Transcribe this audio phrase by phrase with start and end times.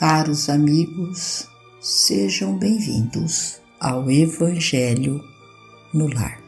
[0.00, 1.46] Caros amigos,
[1.78, 5.22] sejam bem-vindos ao Evangelho
[5.92, 6.42] no Lar.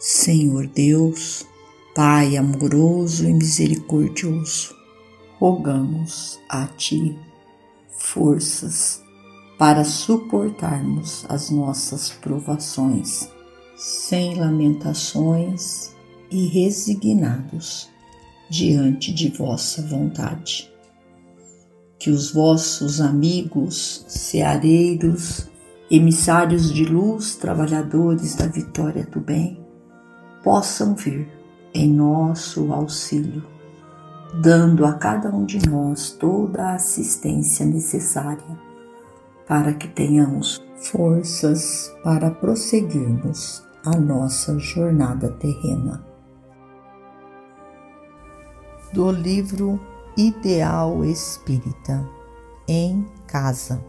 [0.00, 1.46] Senhor Deus,
[1.94, 4.74] Pai amoroso e misericordioso,
[5.38, 7.16] rogamos a Ti
[7.96, 9.00] forças
[9.56, 13.30] para suportarmos as nossas provações
[13.76, 15.94] sem lamentações
[16.28, 17.88] e resignados
[18.50, 20.69] diante de vossa vontade
[22.00, 25.50] que os vossos amigos, ceareiros,
[25.90, 29.62] emissários de luz, trabalhadores da vitória do bem,
[30.42, 31.28] possam vir
[31.74, 33.44] em nosso auxílio,
[34.40, 38.58] dando a cada um de nós toda a assistência necessária
[39.46, 46.02] para que tenhamos forças para prosseguirmos a nossa jornada terrena.
[48.90, 49.78] Do livro
[50.20, 52.06] Ideal espírita
[52.68, 53.82] em casa.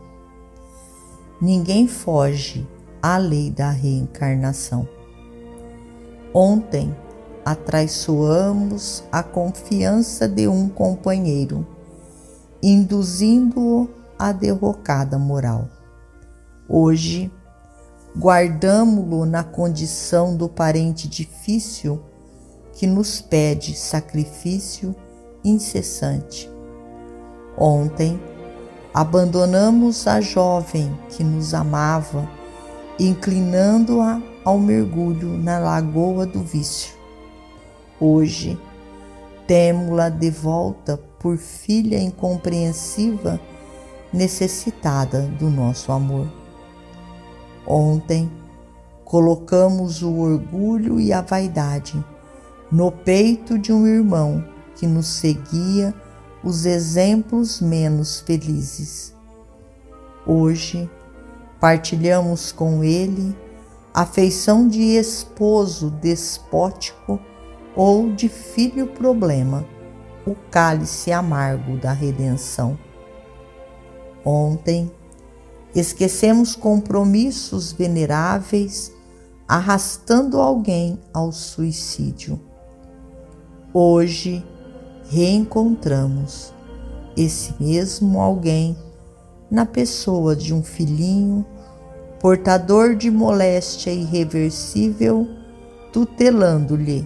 [1.41, 2.65] Ninguém foge
[3.03, 4.87] à lei da reencarnação.
[6.33, 6.95] Ontem
[7.43, 11.67] atraiçoamos a confiança de um companheiro,
[12.63, 15.67] induzindo-o à derrocada moral.
[16.65, 17.29] Hoje,
[18.17, 22.01] guardamo-lo na condição do parente difícil
[22.71, 24.95] que nos pede sacrifício
[25.43, 26.49] incessante.
[27.57, 28.19] Ontem,
[28.93, 32.27] abandonamos a jovem que nos amava,
[32.99, 36.93] inclinando-a ao mergulho na lagoa do vício.
[37.99, 38.59] Hoje,
[39.45, 43.39] temo-la de volta por filha incompreensiva,
[44.11, 46.27] necessitada do nosso amor.
[47.65, 48.31] Ontem,
[49.05, 52.03] colocamos o orgulho e a vaidade
[52.71, 54.50] no peito de um irmão
[54.81, 55.93] que nos seguia
[56.43, 59.13] os exemplos menos felizes.
[60.25, 60.89] Hoje,
[61.59, 63.37] partilhamos com ele
[63.93, 67.19] a feição de esposo despótico
[67.75, 69.63] ou de filho problema,
[70.25, 72.75] o cálice amargo da redenção.
[74.25, 74.91] Ontem,
[75.75, 78.91] esquecemos compromissos veneráveis,
[79.47, 82.41] arrastando alguém ao suicídio.
[83.71, 84.43] Hoje,
[85.11, 86.53] reencontramos
[87.17, 88.77] esse mesmo alguém
[89.51, 91.45] na pessoa de um filhinho
[92.17, 95.27] portador de moléstia irreversível,
[95.91, 97.05] tutelando-lhe,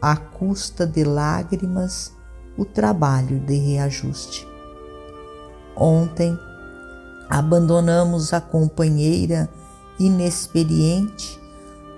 [0.00, 2.12] à custa de lágrimas,
[2.56, 4.46] o trabalho de reajuste.
[5.74, 6.38] Ontem,
[7.28, 9.48] abandonamos a companheira
[9.98, 11.40] inexperiente,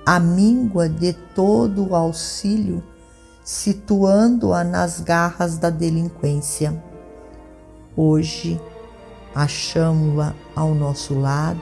[0.06, 2.82] a míngua de todo o auxílio
[3.44, 6.82] situando-a nas garras da delinquência.
[7.96, 8.60] Hoje,
[9.34, 11.60] achamo-la ao nosso lado,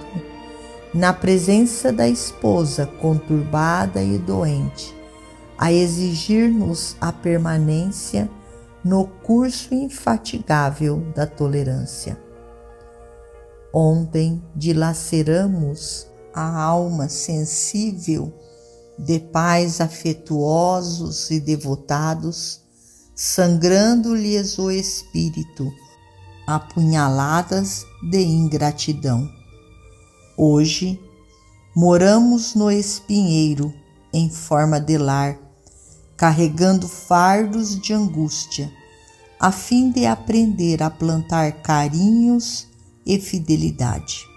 [0.92, 4.94] na presença da esposa conturbada e doente,
[5.56, 8.28] a exigir-nos a permanência
[8.82, 12.18] no curso infatigável da tolerância.
[13.72, 18.32] Ontem dilaceramos a alma sensível
[19.04, 22.60] de pais afetuosos e devotados,
[23.14, 25.72] sangrando-lhes o espírito,
[26.46, 29.26] apunhaladas de ingratidão.
[30.36, 31.00] Hoje,
[31.74, 33.72] moramos no espinheiro
[34.12, 35.38] em forma de lar,
[36.14, 38.70] carregando fardos de angústia,
[39.38, 42.66] a fim de aprender a plantar carinhos
[43.06, 44.28] e fidelidade.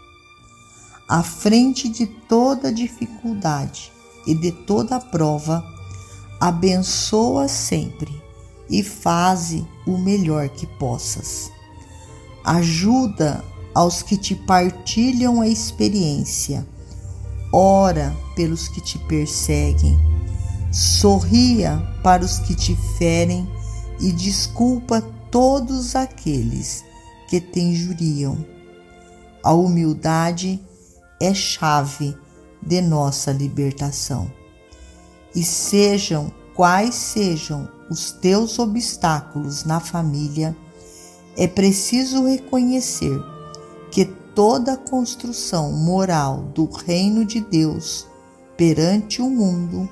[1.09, 3.91] À frente de toda dificuldade,
[4.25, 5.63] e de toda prova,
[6.39, 8.21] abençoa sempre
[8.69, 11.51] e faze o melhor que possas.
[12.43, 13.43] Ajuda
[13.73, 16.67] aos que te partilham a experiência.
[17.51, 19.99] Ora pelos que te perseguem.
[20.71, 23.47] Sorria para os que te ferem
[23.99, 26.83] e desculpa todos aqueles
[27.29, 28.43] que te injuriam.
[29.43, 30.59] A humildade
[31.19, 32.17] é chave
[32.65, 34.31] de nossa libertação.
[35.35, 40.55] E sejam quais sejam os teus obstáculos na família,
[41.35, 43.19] é preciso reconhecer
[43.91, 48.07] que toda construção moral do reino de Deus
[48.55, 49.89] perante o mundo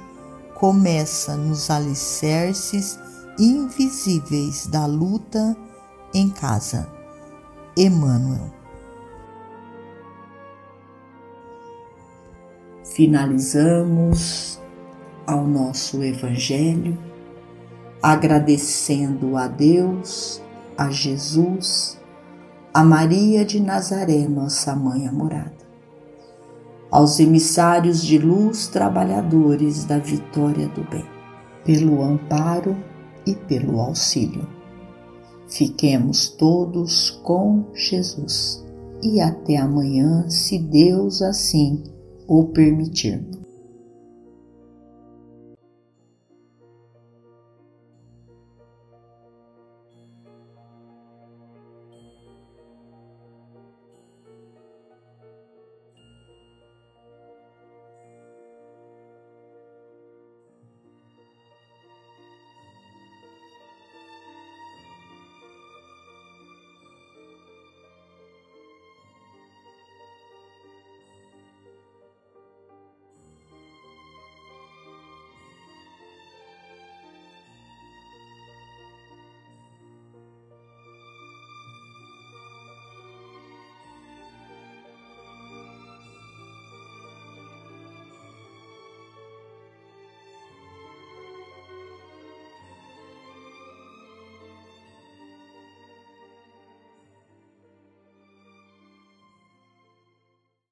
[0.56, 2.98] começa nos alicerces
[3.40, 5.58] invisíveis da luta
[6.14, 6.88] em casa.
[7.76, 8.61] Emmanuel
[13.02, 14.62] finalizamos
[15.26, 16.96] ao nosso Evangelho
[18.00, 20.40] agradecendo a Deus,
[20.78, 22.00] a Jesus,
[22.72, 25.66] a Maria de Nazaré, nossa mãe amorada,
[26.92, 31.06] aos emissários de luz, trabalhadores da vitória do bem,
[31.66, 32.78] pelo amparo
[33.26, 34.48] e pelo auxílio.
[35.50, 38.64] Fiquemos todos com Jesus
[39.02, 41.82] e até amanhã, se Deus assim
[42.32, 43.20] o permitir.